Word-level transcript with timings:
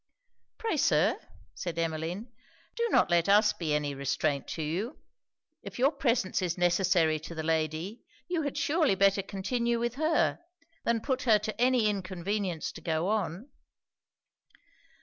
'Pray, 0.57 0.77
Sir,' 0.77 1.19
said 1.53 1.77
Emmeline, 1.77 2.27
'do 2.75 2.89
not 2.89 3.11
let 3.11 3.29
us 3.29 3.53
be 3.53 3.75
any 3.75 3.93
restraint 3.93 4.47
to 4.47 4.63
you. 4.63 4.97
If 5.61 5.77
your 5.77 5.91
presence 5.91 6.41
is 6.41 6.57
necessary 6.57 7.19
to 7.19 7.35
the 7.35 7.43
lady, 7.43 8.03
you 8.27 8.41
had 8.41 8.57
surely 8.57 8.95
better 8.95 9.21
continue 9.21 9.79
with 9.79 9.93
her, 10.01 10.39
than 10.85 11.01
put 11.01 11.21
her 11.29 11.37
to 11.37 11.61
any 11.61 11.87
inconvenience 11.87 12.71
to 12.71 12.81
go 12.81 13.09
on.' 13.09 13.49